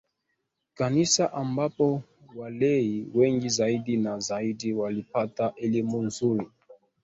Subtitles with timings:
[0.73, 2.03] Kanisa ambapo
[2.35, 6.47] walei wengi zaidi na zaidi walipata elimu nzuri